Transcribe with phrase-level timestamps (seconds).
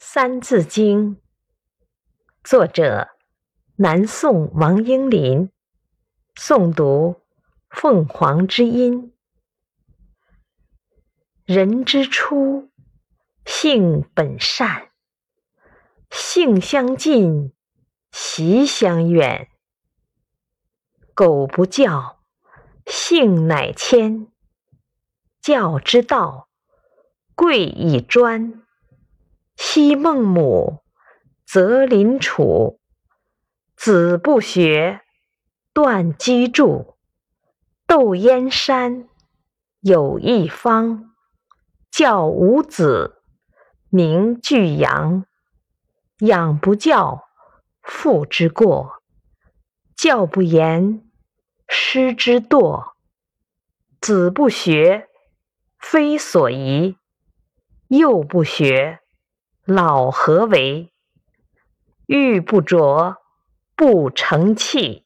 [0.02, 1.16] 《三字经》
[2.42, 3.10] 作者
[3.76, 5.50] 南宋王英林，
[6.34, 7.20] 诵读
[7.68, 9.14] 凤凰之音。
[11.44, 12.70] 人之初，
[13.44, 14.90] 性本善，
[16.10, 17.52] 性相近，
[18.10, 19.50] 习相远。
[21.12, 22.22] 苟不教，
[22.86, 24.28] 性乃迁。
[25.42, 26.48] 教之道，
[27.34, 28.66] 贵以专。
[29.62, 30.82] 昔孟母，
[31.46, 32.80] 择邻处，
[33.76, 35.02] 子不学，
[35.74, 36.96] 断机杼。
[37.86, 39.06] 窦燕山
[39.80, 41.12] 有一方，
[41.90, 43.22] 教五子，
[43.90, 45.26] 名俱扬。
[46.20, 47.28] 养不教，
[47.82, 49.02] 父之过；
[49.94, 51.06] 教不严，
[51.68, 52.92] 师之惰。
[54.00, 55.06] 子不学，
[55.78, 56.96] 非所宜；
[57.88, 59.00] 幼不学，
[59.70, 60.92] 老何为？
[62.06, 63.18] 玉不琢
[63.76, 65.04] 不成器。